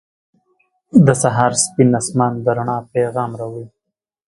•د 1.05 1.07
سهار 1.21 1.51
سپین 1.63 1.89
آسمان 1.99 2.33
د 2.45 2.47
رڼا 2.57 2.77
پیغام 2.93 3.31
راوړي. 3.39 3.65